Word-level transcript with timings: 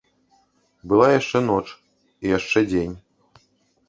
Была 0.93 1.09
яшчэ 1.19 1.41
ноч 1.49 1.65
і 1.67 2.25
яшчэ 2.37 2.59
дзень. 2.71 2.97